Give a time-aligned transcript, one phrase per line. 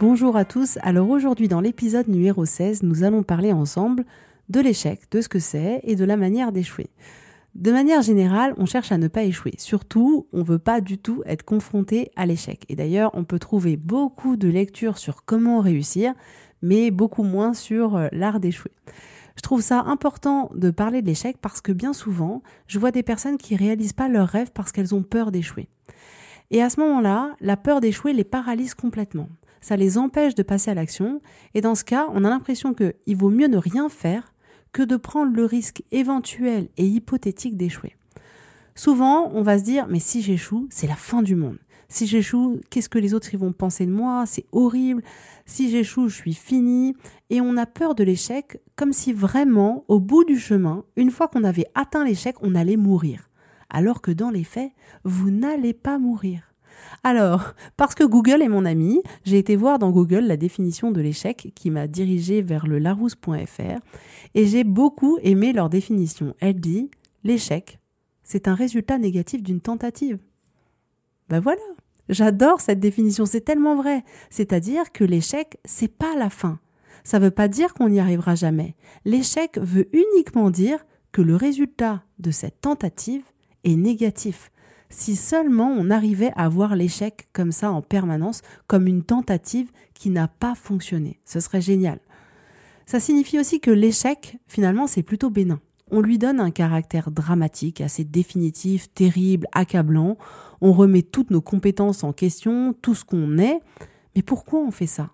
[0.00, 4.06] Bonjour à tous, alors aujourd'hui dans l'épisode numéro 16, nous allons parler ensemble
[4.48, 6.88] de l'échec, de ce que c'est et de la manière d'échouer.
[7.54, 9.52] De manière générale, on cherche à ne pas échouer.
[9.58, 12.64] Surtout, on ne veut pas du tout être confronté à l'échec.
[12.70, 16.14] Et d'ailleurs, on peut trouver beaucoup de lectures sur comment réussir,
[16.62, 18.72] mais beaucoup moins sur euh, l'art d'échouer.
[19.36, 23.02] Je trouve ça important de parler de l'échec parce que bien souvent, je vois des
[23.02, 25.68] personnes qui réalisent pas leurs rêves parce qu'elles ont peur d'échouer.
[26.50, 29.28] Et à ce moment-là, la peur d'échouer les paralyse complètement.
[29.60, 31.20] Ça les empêche de passer à l'action.
[31.54, 34.32] Et dans ce cas, on a l'impression qu'il vaut mieux ne rien faire
[34.72, 37.96] que de prendre le risque éventuel et hypothétique d'échouer.
[38.74, 41.58] Souvent, on va se dire, mais si j'échoue, c'est la fin du monde.
[41.88, 44.24] Si j'échoue, qu'est-ce que les autres vont penser de moi?
[44.24, 45.02] C'est horrible.
[45.44, 46.94] Si j'échoue, je suis fini.
[47.30, 51.26] Et on a peur de l'échec comme si vraiment, au bout du chemin, une fois
[51.26, 53.28] qu'on avait atteint l'échec, on allait mourir.
[53.70, 54.70] Alors que dans les faits,
[55.02, 56.49] vous n'allez pas mourir.
[57.02, 61.00] Alors, parce que Google est mon ami, j'ai été voir dans Google la définition de
[61.00, 63.80] l'échec qui m'a dirigé vers le larousse.fr
[64.34, 66.34] et j'ai beaucoup aimé leur définition.
[66.40, 66.90] Elle dit
[67.24, 67.78] l'échec,
[68.22, 70.18] c'est un résultat négatif d'une tentative.
[71.28, 71.62] Ben voilà,
[72.08, 74.04] j'adore cette définition, c'est tellement vrai.
[74.30, 76.58] C'est-à-dire que l'échec, c'est pas la fin.
[77.04, 78.74] Ça veut pas dire qu'on n'y arrivera jamais.
[79.04, 83.22] L'échec veut uniquement dire que le résultat de cette tentative
[83.64, 84.49] est négatif.
[84.90, 90.10] Si seulement on arrivait à voir l'échec comme ça en permanence, comme une tentative qui
[90.10, 92.00] n'a pas fonctionné, ce serait génial.
[92.86, 95.60] Ça signifie aussi que l'échec, finalement, c'est plutôt bénin.
[95.92, 100.16] On lui donne un caractère dramatique, assez définitif, terrible, accablant
[100.60, 103.60] on remet toutes nos compétences en question, tout ce qu'on est.
[104.14, 105.10] Mais pourquoi on fait ça?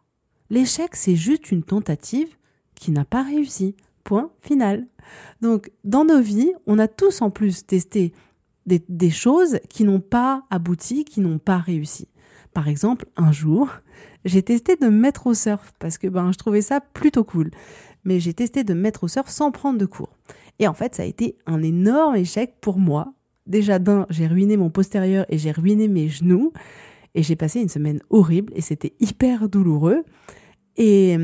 [0.51, 2.37] L'échec, c'est juste une tentative
[2.75, 3.77] qui n'a pas réussi.
[4.05, 4.87] Point final.
[5.41, 8.13] Donc, dans nos vies, on a tous en plus testé
[8.66, 12.09] des, choses qui n'ont pas abouti, qui n'ont pas réussi.
[12.53, 13.69] Par exemple, un jour,
[14.25, 17.50] j'ai testé de me mettre au surf parce que ben, je trouvais ça plutôt cool.
[18.04, 20.12] Mais j'ai testé de me mettre au surf sans prendre de cours.
[20.59, 23.12] Et en fait, ça a été un énorme échec pour moi
[23.47, 26.53] déjà d'un, j'ai ruiné mon postérieur et j'ai ruiné mes genoux.
[27.15, 30.04] Et j'ai passé une semaine horrible et c'était hyper douloureux.
[30.77, 31.16] Et,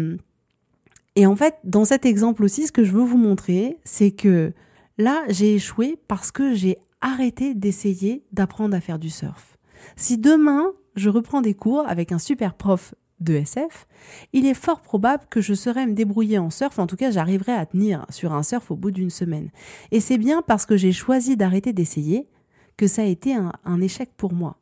[1.16, 4.52] et en fait, dans cet exemple aussi, ce que je veux vous montrer, c'est que
[4.96, 9.58] là, j'ai échoué parce que j'ai arrêté d'essayer d'apprendre à faire du surf.
[9.96, 13.86] Si demain, je reprends des cours avec un super prof de SF,
[14.32, 17.52] il est fort probable que je saurais me débrouiller en surf, en tout cas j'arriverai
[17.52, 19.50] à tenir sur un surf au bout d'une semaine.
[19.90, 22.28] Et c'est bien parce que j'ai choisi d'arrêter d'essayer
[22.76, 24.58] que ça a été un, un, échec pour moi.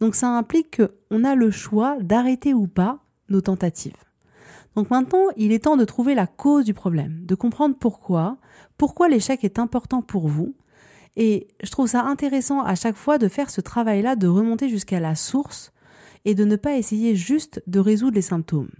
[0.00, 2.98] Donc ça implique qu'on a le choix d'arrêter ou pas
[3.28, 3.96] nos tentatives.
[4.74, 8.38] Donc maintenant, il est temps de trouver la cause du problème, de comprendre pourquoi,
[8.78, 10.54] pourquoi l'échec est important pour vous.
[11.16, 15.00] Et je trouve ça intéressant à chaque fois de faire ce travail-là, de remonter jusqu'à
[15.00, 15.72] la source
[16.24, 18.70] et de ne pas essayer juste de résoudre les symptômes.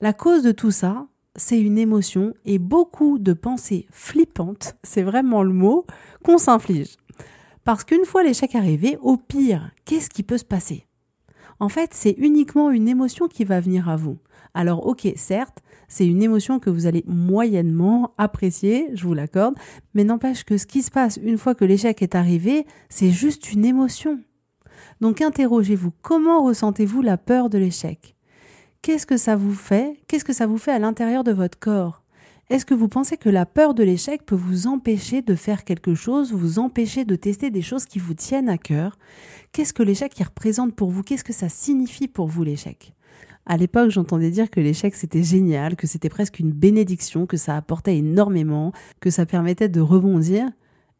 [0.00, 5.42] La cause de tout ça, c'est une émotion et beaucoup de pensées flippantes, c'est vraiment
[5.42, 5.86] le mot,
[6.22, 6.96] qu'on s'inflige.
[7.64, 10.86] Parce qu'une fois l'échec arrivé, au pire, qu'est-ce qui peut se passer?
[11.64, 14.18] En fait, c'est uniquement une émotion qui va venir à vous.
[14.52, 19.54] Alors ok, certes, c'est une émotion que vous allez moyennement apprécier, je vous l'accorde,
[19.94, 23.50] mais n'empêche que ce qui se passe une fois que l'échec est arrivé, c'est juste
[23.50, 24.20] une émotion.
[25.00, 28.14] Donc interrogez-vous, comment ressentez-vous la peur de l'échec?
[28.82, 29.98] Qu'est-ce que ça vous fait?
[30.06, 32.03] Qu'est-ce que ça vous fait à l'intérieur de votre corps?
[32.50, 35.94] Est-ce que vous pensez que la peur de l'échec peut vous empêcher de faire quelque
[35.94, 38.98] chose, vous empêcher de tester des choses qui vous tiennent à cœur?
[39.52, 41.02] Qu'est-ce que l'échec représente pour vous?
[41.02, 42.92] Qu'est-ce que ça signifie pour vous l'échec?
[43.46, 47.56] À l'époque, j'entendais dire que l'échec c'était génial, que c'était presque une bénédiction, que ça
[47.56, 50.46] apportait énormément, que ça permettait de rebondir.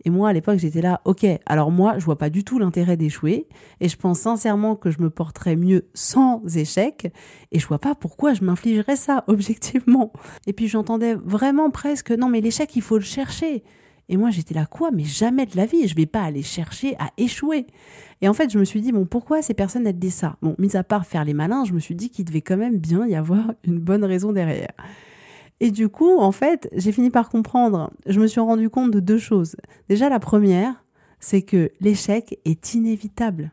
[0.04, 2.96] Et moi, à l'époque, j'étais là, ok, alors moi, je vois pas du tout l'intérêt
[2.96, 3.48] d'échouer,
[3.80, 7.10] et je pense sincèrement que je me porterais mieux sans échec,
[7.52, 10.12] et je vois pas pourquoi je m'infligerais ça, objectivement.
[10.46, 13.64] Et puis j'entendais vraiment presque, non mais l'échec, il faut le chercher.
[14.10, 16.94] Et moi, j'étais là, quoi Mais jamais de la vie, je vais pas aller chercher
[16.98, 17.66] à échouer.
[18.20, 20.36] Et en fait, je me suis dit, bon, pourquoi ces personnes elles disent ça?
[20.42, 22.76] Bon, mis à part faire les malins, je me suis dit qu'il devait quand même
[22.76, 24.72] bien y avoir une bonne raison derrière.
[25.64, 27.90] Et du coup, en fait, j'ai fini par comprendre.
[28.04, 29.56] Je me suis rendu compte de deux choses.
[29.88, 30.84] Déjà, la première,
[31.20, 33.50] c'est que l'échec est inévitable.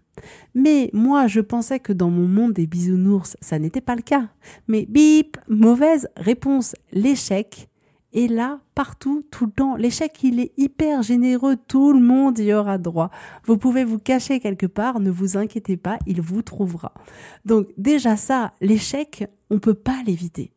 [0.54, 4.28] Mais moi, je pensais que dans mon monde des bisounours, ça n'était pas le cas.
[4.68, 6.76] Mais bip, mauvaise réponse.
[6.92, 7.70] L'échec
[8.12, 9.78] est là partout, tout le temps.
[9.78, 11.56] L'échec, il est hyper généreux.
[11.66, 13.10] Tout le monde y aura droit.
[13.46, 15.00] Vous pouvez vous cacher quelque part.
[15.00, 16.92] Ne vous inquiétez pas, il vous trouvera.
[17.46, 20.52] Donc, déjà ça, l'échec, on peut pas l'éviter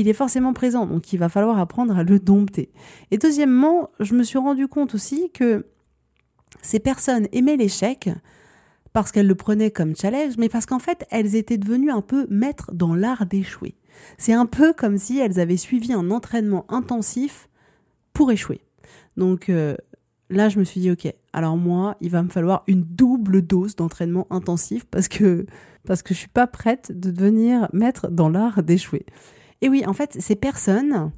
[0.00, 2.70] il est forcément présent, donc il va falloir apprendre à le dompter.
[3.10, 5.66] Et deuxièmement, je me suis rendu compte aussi que
[6.62, 8.08] ces personnes aimaient l'échec
[8.92, 12.26] parce qu'elles le prenaient comme challenge, mais parce qu'en fait, elles étaient devenues un peu
[12.30, 13.76] maîtres dans l'art d'échouer.
[14.16, 17.48] C'est un peu comme si elles avaient suivi un entraînement intensif
[18.14, 18.62] pour échouer.
[19.18, 19.76] Donc euh,
[20.30, 23.76] là, je me suis dit, ok, alors moi, il va me falloir une double dose
[23.76, 25.44] d'entraînement intensif parce que
[25.86, 29.06] parce que je suis pas prête de devenir maître dans l'art d'échouer.
[29.62, 31.12] Et oui, en fait, ces personnes,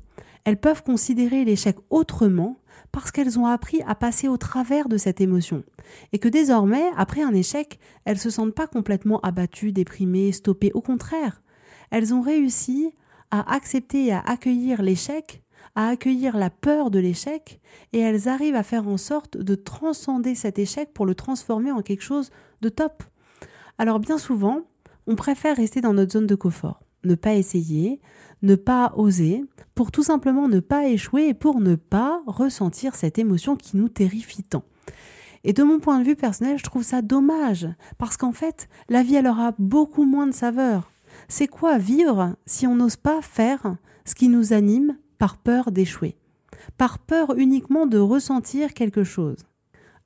[0.44, 2.58] elles peuvent considérer l'échec autrement
[2.90, 5.64] parce qu'elles ont appris à passer au travers de cette émotion.
[6.12, 10.72] Et que désormais, après un échec, elles se sentent pas complètement abattues, déprimées, stoppées.
[10.74, 11.42] Au contraire,
[11.90, 12.92] elles ont réussi
[13.30, 15.42] à accepter et à accueillir l'échec,
[15.74, 17.60] à accueillir la peur de l'échec,
[17.94, 21.80] et elles arrivent à faire en sorte de transcender cet échec pour le transformer en
[21.80, 22.30] quelque chose
[22.60, 23.02] de top.
[23.78, 24.60] Alors bien souvent,
[25.06, 28.00] on préfère rester dans notre zone de confort, ne pas essayer,
[28.42, 29.44] ne pas oser,
[29.74, 33.88] pour tout simplement ne pas échouer et pour ne pas ressentir cette émotion qui nous
[33.88, 34.64] terrifie tant.
[35.44, 37.68] Et de mon point de vue personnel, je trouve ça dommage,
[37.98, 40.90] parce qu'en fait, la vie, elle aura beaucoup moins de saveur.
[41.28, 46.16] C'est quoi vivre si on n'ose pas faire ce qui nous anime par peur d'échouer?
[46.78, 49.38] Par peur uniquement de ressentir quelque chose.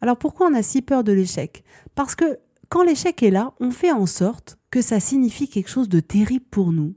[0.01, 1.65] Alors pourquoi on a si peur de l'échec?
[1.95, 5.89] Parce que quand l'échec est là, on fait en sorte que ça signifie quelque chose
[5.89, 6.95] de terrible pour nous,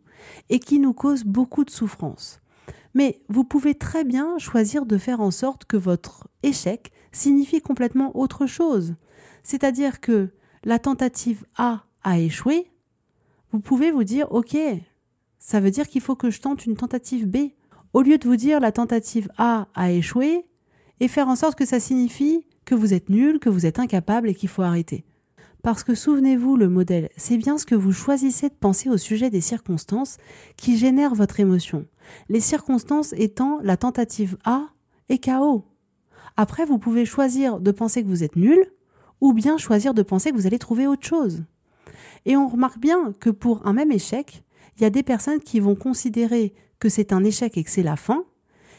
[0.50, 2.40] et qui nous cause beaucoup de souffrance.
[2.94, 8.18] Mais vous pouvez très bien choisir de faire en sorte que votre échec signifie complètement
[8.18, 8.96] autre chose.
[9.44, 10.30] C'est-à-dire que
[10.64, 12.72] la tentative A a échoué,
[13.52, 14.58] vous pouvez vous dire OK,
[15.40, 17.52] ça veut dire qu'il faut que je tente une tentative B.
[17.94, 20.46] Au lieu de vous dire la tentative A a échoué,
[21.00, 24.30] et faire en sorte que ça signifie que vous êtes nul, que vous êtes incapable
[24.30, 25.06] et qu'il faut arrêter.
[25.70, 29.30] Parce que souvenez-vous, le modèle, c'est bien ce que vous choisissez de penser au sujet
[29.30, 30.18] des circonstances
[30.58, 31.86] qui génèrent votre émotion.
[32.28, 34.70] Les circonstances étant la tentative A
[35.10, 35.66] et KO.
[36.38, 38.58] Après, vous pouvez choisir de penser que vous êtes nul
[39.22, 41.44] ou bien choisir de penser que vous allez trouver autre chose.
[42.26, 44.44] Et on remarque bien que pour un même échec,
[44.76, 47.84] il y a des personnes qui vont considérer que c'est un échec et que c'est
[47.84, 48.24] la fin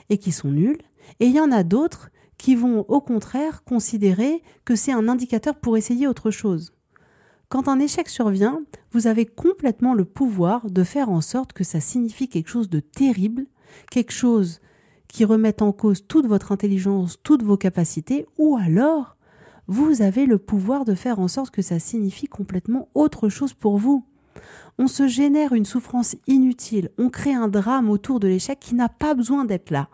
[0.09, 0.83] et qui sont nuls,
[1.21, 5.55] et il y en a d'autres qui vont au contraire considérer que c'est un indicateur
[5.55, 6.73] pour essayer autre chose.
[7.51, 8.63] Quand un échec survient,
[8.93, 12.79] vous avez complètement le pouvoir de faire en sorte que ça signifie quelque chose de
[12.79, 13.45] terrible,
[13.91, 14.61] quelque chose
[15.09, 19.17] qui remette en cause toute votre intelligence, toutes vos capacités, ou alors
[19.67, 23.79] vous avez le pouvoir de faire en sorte que ça signifie complètement autre chose pour
[23.79, 24.05] vous.
[24.79, 28.89] On se génère une souffrance inutile, on crée un drame autour de l'échec qui n'a
[28.89, 29.89] pas besoin d'être là.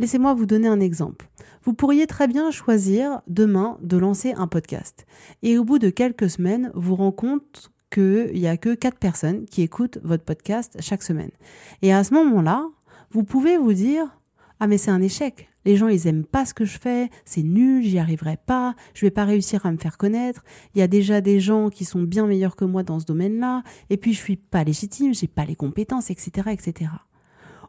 [0.00, 1.28] Laissez-moi vous donner un exemple.
[1.66, 5.04] Vous pourriez très bien choisir demain de lancer un podcast.
[5.42, 9.46] Et au bout de quelques semaines, vous rendez compte qu'il n'y a que quatre personnes
[9.46, 11.32] qui écoutent votre podcast chaque semaine.
[11.82, 12.68] Et à ce moment-là,
[13.10, 14.16] vous pouvez vous dire
[14.60, 15.48] Ah, mais c'est un échec.
[15.64, 19.04] Les gens, ils aiment pas ce que je fais, c'est nul, j'y arriverai pas, je
[19.04, 20.44] vais pas réussir à me faire connaître.
[20.76, 23.64] Il y a déjà des gens qui sont bien meilleurs que moi dans ce domaine-là,
[23.90, 26.92] et puis je suis pas légitime, j'ai pas les compétences, etc., etc.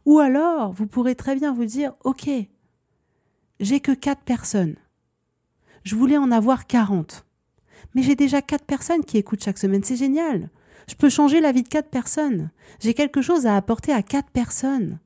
[0.06, 2.30] Ou alors, vous pourrez très bien vous dire, OK,
[3.60, 4.76] j'ai que quatre personnes.
[5.84, 7.26] Je voulais en avoir 40.
[7.96, 10.50] Mais j'ai déjà quatre personnes qui écoutent chaque semaine, c'est génial.
[10.90, 12.50] Je peux changer la vie de quatre personnes.
[12.80, 15.00] J'ai quelque chose à apporter à quatre personnes.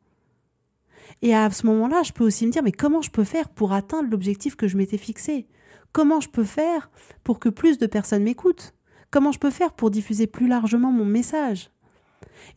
[1.21, 3.73] Et à ce moment-là, je peux aussi me dire, mais comment je peux faire pour
[3.73, 5.47] atteindre l'objectif que je m'étais fixé?
[5.91, 6.89] Comment je peux faire
[7.23, 8.73] pour que plus de personnes m'écoutent?
[9.11, 11.69] Comment je peux faire pour diffuser plus largement mon message?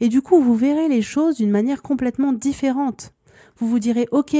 [0.00, 3.12] Et du coup, vous verrez les choses d'une manière complètement différente.
[3.56, 4.36] Vous vous direz, OK,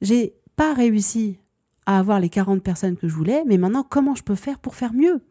[0.00, 1.38] j'ai pas réussi
[1.86, 4.74] à avoir les 40 personnes que je voulais, mais maintenant, comment je peux faire pour
[4.74, 5.22] faire mieux?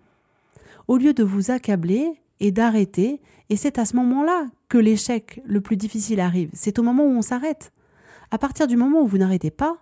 [0.87, 5.61] Au lieu de vous accabler et d'arrêter, et c'est à ce moment-là que l'échec le
[5.61, 6.49] plus difficile arrive.
[6.53, 7.71] C'est au moment où on s'arrête.
[8.31, 9.77] À partir du moment où vous n'arrêtez pas,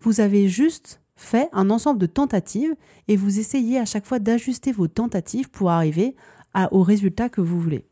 [0.00, 2.74] vous avez juste fait un ensemble de tentatives
[3.08, 6.14] et vous essayez à chaque fois d'ajuster vos tentatives pour arriver
[6.70, 7.86] au résultat que vous voulez.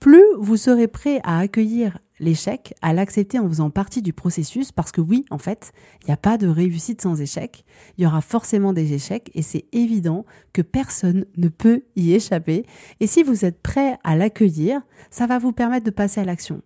[0.00, 4.92] Plus vous serez prêt à accueillir l'échec, à l'accepter en faisant partie du processus, parce
[4.92, 7.66] que oui, en fait, il n'y a pas de réussite sans échec,
[7.98, 12.64] il y aura forcément des échecs, et c'est évident que personne ne peut y échapper,
[13.00, 14.80] et si vous êtes prêt à l'accueillir,
[15.10, 16.62] ça va vous permettre de passer à l'action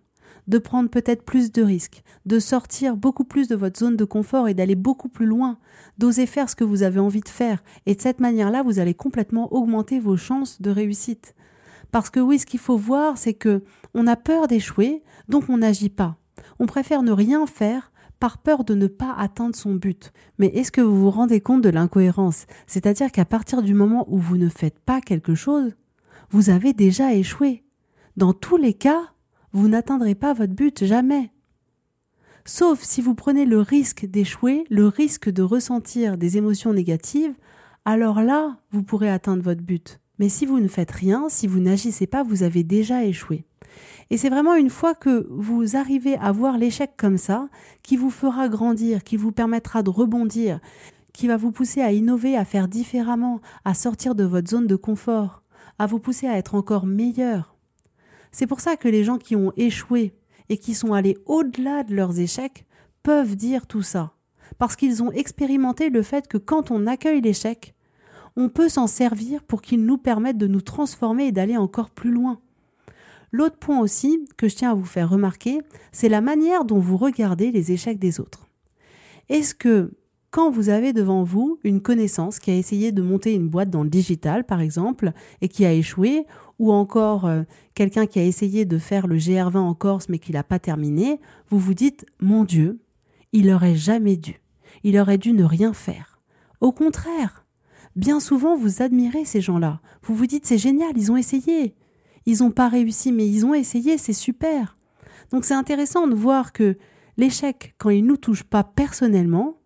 [0.47, 4.47] de prendre peut-être plus de risques, de sortir beaucoup plus de votre zone de confort
[4.47, 5.57] et d'aller beaucoup plus loin,
[5.97, 7.63] d'oser faire ce que vous avez envie de faire.
[7.87, 11.33] Et de cette manière-là, vous allez complètement augmenter vos chances de réussite.
[11.95, 15.59] Parce que oui, ce qu'il faut voir, c'est que on a peur d'échouer, donc on
[15.59, 16.17] n'agit pas.
[16.59, 20.11] On préfère ne rien faire par peur de ne pas atteindre son but.
[20.37, 22.47] Mais est-ce que vous vous rendez compte de l'incohérence?
[22.67, 25.77] C'est-à-dire qu'à partir du moment où vous ne faites pas quelque chose,
[26.31, 27.63] vous avez déjà échoué.
[28.17, 29.13] Dans tous les cas,
[29.53, 31.31] vous n'atteindrez pas votre but jamais.
[32.43, 37.35] Sauf si vous prenez le risque d'échouer, le risque de ressentir des émotions négatives,
[37.85, 40.01] alors là, vous pourrez atteindre votre but.
[40.19, 43.43] Mais si vous ne faites rien, si vous n'agissez pas, vous avez déjà échoué.
[44.09, 47.49] Et c'est vraiment une fois que vous arrivez à voir l'échec comme ça,
[47.83, 50.59] qui vous fera grandir, qui vous permettra de rebondir,
[51.13, 54.75] qui va vous pousser à innover, à faire différemment, à sortir de votre zone de
[54.75, 55.41] confort,
[55.79, 57.55] à vous pousser à être encore meilleur,
[58.35, 60.11] c'est pour ça que les gens qui ont échoué
[60.49, 62.65] et qui sont allés au-delà de leurs échecs
[63.01, 64.11] peuvent dire tout ça.
[64.57, 67.74] Parce qu'ils ont expérimenté le fait que quand on accueille l'échec,
[68.37, 72.11] on peut s'en servir pour qu'il nous permette de nous transformer et d'aller encore plus
[72.11, 72.39] loin.
[73.31, 75.59] L'autre point aussi que je tiens à vous faire remarquer,
[75.91, 78.47] c'est la manière dont vous regardez les échecs des autres.
[79.29, 79.91] Est-ce que
[80.31, 83.83] quand vous avez devant vous une connaissance qui a essayé de monter une boîte dans
[83.83, 86.25] le digital, par exemple, et qui a échoué,
[86.59, 90.33] ou encore euh, quelqu'un qui a essayé de faire le GR20 en Corse mais qui
[90.33, 92.79] l'a pas terminé, vous vous dites Mon Dieu,
[93.31, 94.41] il aurait jamais dû.
[94.83, 96.19] Il aurait dû ne rien faire.
[96.61, 97.44] Au contraire,
[97.95, 99.81] bien souvent vous admirez ces gens-là.
[100.03, 101.75] Vous vous dites C'est génial, ils ont essayé.
[102.25, 104.77] Ils n'ont pas réussi, mais ils ont essayé, c'est super.
[105.31, 106.77] Donc c'est intéressant de voir que
[107.17, 109.57] l'échec, quand il ne nous touche pas personnellement,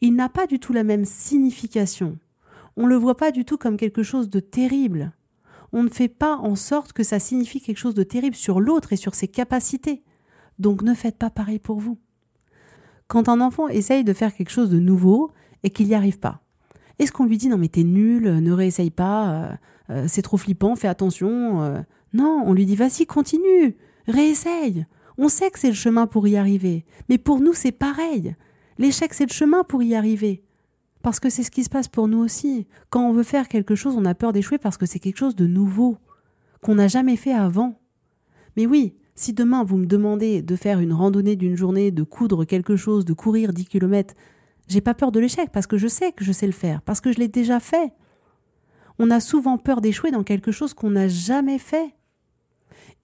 [0.00, 2.18] il n'a pas du tout la même signification.
[2.76, 5.12] On ne le voit pas du tout comme quelque chose de terrible.
[5.72, 8.92] On ne fait pas en sorte que ça signifie quelque chose de terrible sur l'autre
[8.92, 10.02] et sur ses capacités.
[10.58, 11.98] Donc ne faites pas pareil pour vous.
[13.08, 16.42] Quand un enfant essaye de faire quelque chose de nouveau et qu'il n'y arrive pas,
[16.98, 19.54] est-ce qu'on lui dit non mais t'es nul, ne réessaye pas, euh,
[19.90, 21.80] euh, c'est trop flippant, fais attention euh.
[22.12, 23.76] Non, on lui dit vas-y, continue,
[24.08, 24.86] réessaye.
[25.18, 28.34] On sait que c'est le chemin pour y arriver, mais pour nous c'est pareil.
[28.78, 30.42] L'échec, c'est le chemin pour y arriver.
[31.02, 32.66] Parce que c'est ce qui se passe pour nous aussi.
[32.90, 35.36] Quand on veut faire quelque chose, on a peur d'échouer parce que c'est quelque chose
[35.36, 35.96] de nouveau,
[36.62, 37.80] qu'on n'a jamais fait avant.
[38.56, 42.44] Mais oui, si demain vous me demandez de faire une randonnée d'une journée, de coudre
[42.44, 44.14] quelque chose, de courir 10 kilomètres,
[44.68, 47.00] j'ai pas peur de l'échec parce que je sais que je sais le faire, parce
[47.00, 47.92] que je l'ai déjà fait.
[48.98, 51.94] On a souvent peur d'échouer dans quelque chose qu'on n'a jamais fait.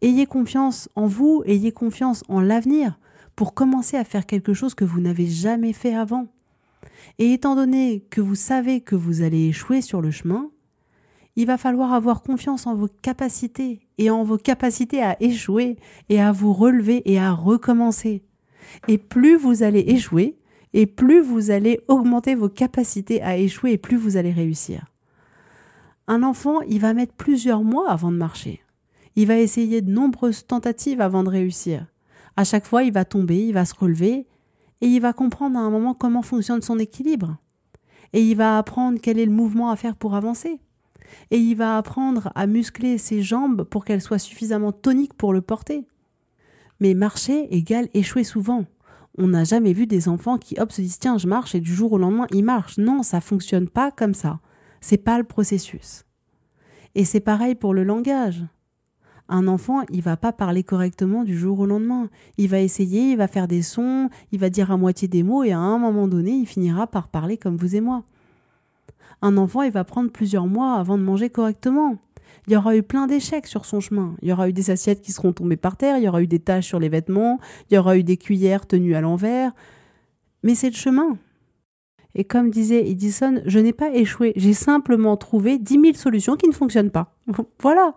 [0.00, 2.98] Ayez confiance en vous, ayez confiance en l'avenir
[3.36, 6.26] pour commencer à faire quelque chose que vous n'avez jamais fait avant.
[7.18, 10.50] Et étant donné que vous savez que vous allez échouer sur le chemin,
[11.36, 15.76] il va falloir avoir confiance en vos capacités et en vos capacités à échouer
[16.08, 18.22] et à vous relever et à recommencer.
[18.88, 20.38] Et plus vous allez échouer,
[20.74, 24.86] et plus vous allez augmenter vos capacités à échouer et plus vous allez réussir.
[26.08, 28.60] Un enfant, il va mettre plusieurs mois avant de marcher.
[29.14, 31.86] Il va essayer de nombreuses tentatives avant de réussir.
[32.36, 34.26] À chaque fois, il va tomber, il va se relever,
[34.80, 37.36] et il va comprendre à un moment comment fonctionne son équilibre.
[38.12, 40.58] Et il va apprendre quel est le mouvement à faire pour avancer.
[41.30, 45.40] Et il va apprendre à muscler ses jambes pour qu'elles soient suffisamment toniques pour le
[45.40, 45.86] porter.
[46.80, 48.64] Mais marcher égale échouer souvent.
[49.18, 51.74] On n'a jamais vu des enfants qui hop se disent tiens je marche et du
[51.74, 52.78] jour au lendemain ils marchent.
[52.78, 54.40] Non, ça fonctionne pas comme ça.
[54.80, 56.04] C'est pas le processus.
[56.94, 58.44] Et c'est pareil pour le langage.
[59.28, 62.10] Un enfant, il va pas parler correctement du jour au lendemain.
[62.36, 65.44] Il va essayer, il va faire des sons, il va dire à moitié des mots
[65.44, 68.04] et à un moment donné, il finira par parler comme vous et moi.
[69.22, 71.96] Un enfant, il va prendre plusieurs mois avant de manger correctement.
[72.46, 74.16] Il y aura eu plein d'échecs sur son chemin.
[74.22, 76.26] Il y aura eu des assiettes qui seront tombées par terre, il y aura eu
[76.26, 77.38] des taches sur les vêtements,
[77.70, 79.52] il y aura eu des cuillères tenues à l'envers.
[80.42, 81.18] Mais c'est le chemin.
[82.14, 86.48] Et comme disait Edison, je n'ai pas échoué, j'ai simplement trouvé dix mille solutions qui
[86.48, 87.16] ne fonctionnent pas.
[87.60, 87.94] voilà.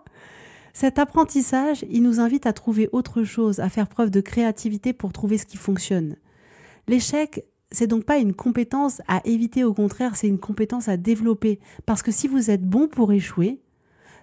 [0.72, 5.12] Cet apprentissage, il nous invite à trouver autre chose, à faire preuve de créativité pour
[5.12, 6.16] trouver ce qui fonctionne.
[6.86, 11.60] L'échec, c'est donc pas une compétence à éviter, au contraire, c'est une compétence à développer.
[11.84, 13.60] Parce que si vous êtes bon pour échouer,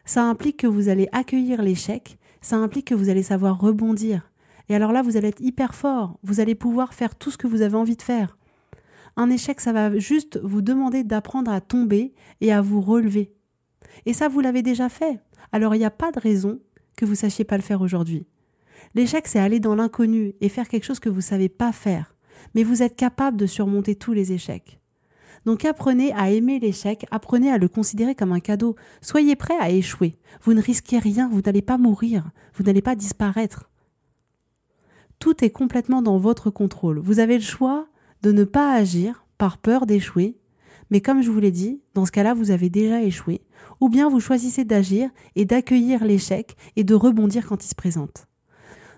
[0.06, 4.32] ça implique que vous allez accueillir l'échec, ça implique que vous allez savoir rebondir.
[4.70, 7.48] Et alors là, vous allez être hyper fort, vous allez pouvoir faire tout ce que
[7.48, 8.38] vous avez envie de faire.
[9.16, 13.34] Un échec, ça va juste vous demander d'apprendre à tomber et à vous relever.
[14.06, 15.20] Et ça, vous l'avez déjà fait.
[15.52, 16.60] Alors il n'y a pas de raison
[16.98, 18.26] que vous sachiez pas le faire aujourd'hui.
[18.96, 22.16] L'échec, c'est aller dans l'inconnu et faire quelque chose que vous ne savez pas faire.
[22.56, 24.80] Mais vous êtes capable de surmonter tous les échecs.
[25.46, 28.76] Donc apprenez à aimer l'échec, apprenez à le considérer comme un cadeau.
[29.02, 30.18] Soyez prêt à échouer.
[30.42, 33.70] Vous ne risquez rien, vous n'allez pas mourir, vous n'allez pas disparaître.
[35.20, 37.00] Tout est complètement dans votre contrôle.
[37.00, 37.88] Vous avez le choix
[38.22, 40.38] de ne pas agir par peur d'échouer,
[40.90, 43.42] mais comme je vous l'ai dit, dans ce cas-là, vous avez déjà échoué,
[43.82, 48.28] ou bien vous choisissez d'agir et d'accueillir l'échec et de rebondir quand il se présente.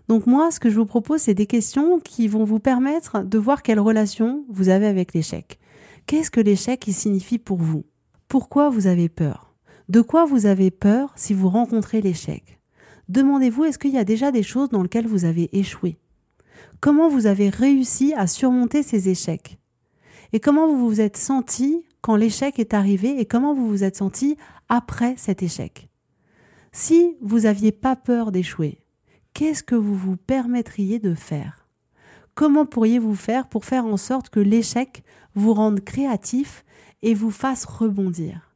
[0.08, 3.38] Donc moi, ce que je vous propose, c'est des questions qui vont vous permettre de
[3.40, 5.60] voir quelle relation vous avez avec l'échec.
[6.08, 7.84] Qu'est-ce que l'échec signifie pour vous?
[8.28, 9.56] Pourquoi vous avez peur?
[9.90, 12.60] De quoi vous avez peur si vous rencontrez l'échec?
[13.10, 15.98] Demandez-vous est-ce qu'il y a déjà des choses dans lesquelles vous avez échoué?
[16.80, 19.58] Comment vous avez réussi à surmonter ces échecs?
[20.32, 23.98] Et comment vous vous êtes senti quand l'échec est arrivé et comment vous vous êtes
[23.98, 24.38] senti
[24.70, 25.90] après cet échec?
[26.72, 28.78] Si vous n'aviez pas peur d'échouer,
[29.34, 31.68] qu'est-ce que vous vous permettriez de faire?
[32.36, 35.04] Comment pourriez-vous faire pour faire en sorte que l'échec
[35.36, 36.66] vous rende créatif
[37.02, 38.56] et vous fasse rebondir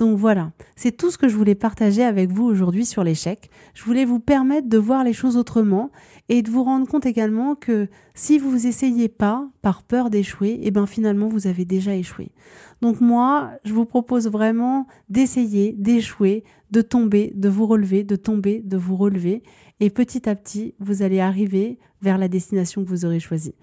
[0.00, 3.50] donc voilà, c'est tout ce que je voulais partager avec vous aujourd'hui sur l'échec.
[3.74, 5.90] Je voulais vous permettre de voir les choses autrement
[6.30, 10.68] et de vous rendre compte également que si vous essayez pas par peur d'échouer, et
[10.68, 12.32] eh ben finalement vous avez déjà échoué.
[12.80, 18.62] Donc moi, je vous propose vraiment d'essayer, d'échouer, de tomber, de vous relever, de tomber,
[18.64, 19.42] de vous relever
[19.80, 23.54] et petit à petit, vous allez arriver vers la destination que vous aurez choisie.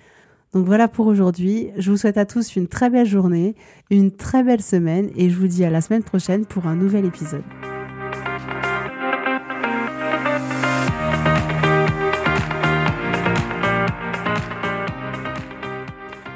[0.53, 1.69] Donc voilà pour aujourd'hui.
[1.77, 3.55] Je vous souhaite à tous une très belle journée,
[3.89, 7.05] une très belle semaine et je vous dis à la semaine prochaine pour un nouvel
[7.05, 7.43] épisode.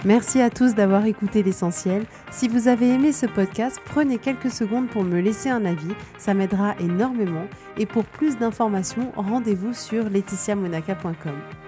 [0.04, 2.06] Merci à tous d'avoir écouté l'essentiel.
[2.32, 6.34] Si vous avez aimé ce podcast, prenez quelques secondes pour me laisser un avis, ça
[6.34, 7.46] m'aidera énormément.
[7.78, 11.61] Et pour plus d'informations, rendez-vous sur laetitiamonaca.com.